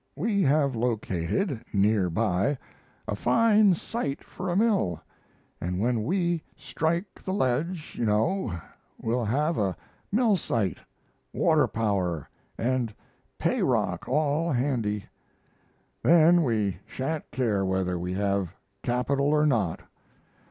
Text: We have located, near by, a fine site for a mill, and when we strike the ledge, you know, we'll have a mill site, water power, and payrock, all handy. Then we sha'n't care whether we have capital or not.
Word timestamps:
We 0.15 0.41
have 0.41 0.75
located, 0.75 1.63
near 1.75 2.09
by, 2.09 2.57
a 3.07 3.15
fine 3.15 3.75
site 3.75 4.23
for 4.23 4.49
a 4.49 4.55
mill, 4.55 4.99
and 5.61 5.79
when 5.79 6.01
we 6.03 6.41
strike 6.57 7.21
the 7.23 7.31
ledge, 7.35 7.95
you 7.99 8.05
know, 8.07 8.59
we'll 8.99 9.25
have 9.25 9.59
a 9.59 9.77
mill 10.11 10.37
site, 10.37 10.79
water 11.33 11.67
power, 11.67 12.27
and 12.57 12.91
payrock, 13.37 14.09
all 14.09 14.51
handy. 14.51 15.05
Then 16.01 16.43
we 16.43 16.79
sha'n't 16.87 17.29
care 17.29 17.63
whether 17.63 17.99
we 17.99 18.13
have 18.13 18.55
capital 18.81 19.27
or 19.27 19.45
not. 19.45 19.81